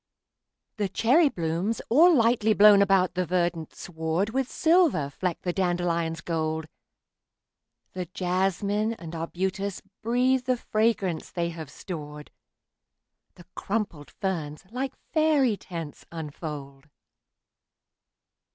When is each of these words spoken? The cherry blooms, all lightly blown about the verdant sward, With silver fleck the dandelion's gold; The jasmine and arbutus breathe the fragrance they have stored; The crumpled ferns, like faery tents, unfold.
The 0.77 0.89
cherry 0.89 1.29
blooms, 1.29 1.79
all 1.87 2.11
lightly 2.15 2.53
blown 2.55 2.81
about 2.81 3.13
the 3.13 3.23
verdant 3.23 3.75
sward, 3.75 4.31
With 4.31 4.49
silver 4.49 5.11
fleck 5.11 5.43
the 5.43 5.53
dandelion's 5.53 6.21
gold; 6.21 6.65
The 7.93 8.07
jasmine 8.07 8.95
and 8.95 9.13
arbutus 9.13 9.79
breathe 10.01 10.45
the 10.45 10.57
fragrance 10.57 11.29
they 11.29 11.49
have 11.49 11.69
stored; 11.69 12.31
The 13.35 13.45
crumpled 13.53 14.09
ferns, 14.09 14.65
like 14.71 14.95
faery 15.13 15.55
tents, 15.55 16.03
unfold. 16.11 16.87